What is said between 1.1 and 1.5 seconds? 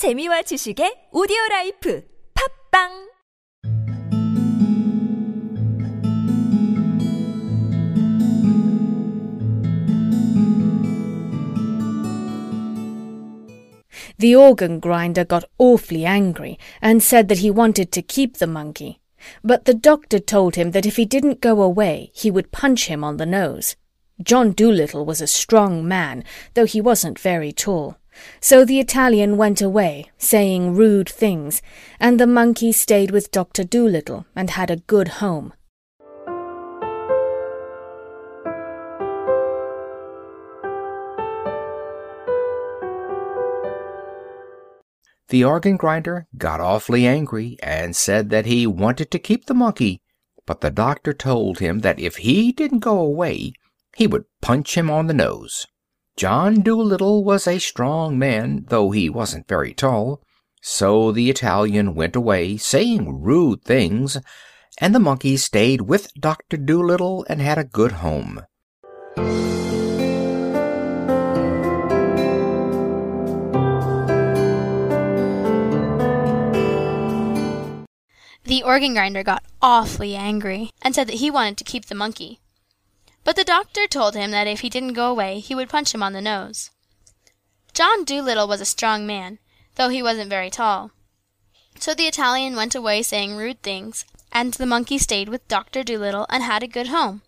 오디오